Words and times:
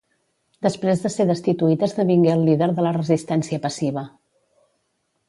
Després 0.67 1.01
de 1.03 1.11
ser 1.15 1.27
destituït 1.31 1.85
esdevingué 1.87 2.31
el 2.37 2.45
líder 2.47 2.71
de 2.79 2.87
la 2.87 2.95
resistència 2.97 3.61
passiva. 3.67 4.05